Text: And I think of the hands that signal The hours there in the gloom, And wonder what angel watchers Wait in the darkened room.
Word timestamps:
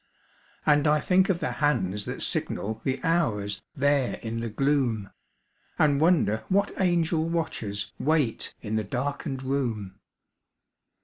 And 0.65 0.87
I 0.87 0.99
think 0.99 1.29
of 1.29 1.37
the 1.37 1.51
hands 1.51 2.05
that 2.05 2.23
signal 2.23 2.81
The 2.83 3.03
hours 3.03 3.61
there 3.75 4.15
in 4.23 4.39
the 4.39 4.49
gloom, 4.49 5.11
And 5.77 6.01
wonder 6.01 6.43
what 6.49 6.71
angel 6.81 7.29
watchers 7.29 7.93
Wait 7.99 8.55
in 8.63 8.77
the 8.77 8.83
darkened 8.83 9.43
room. 9.43 9.99